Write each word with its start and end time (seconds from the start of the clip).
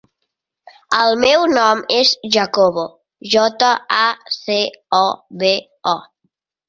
El 0.99 1.17
meu 1.23 1.43
nom 1.51 1.83
és 1.97 2.13
Jacobo: 2.37 2.85
jota, 3.35 3.69
a, 4.01 4.33
ce, 4.39 4.59
o, 5.05 5.07
be, 5.45 5.53
o. 5.95 5.95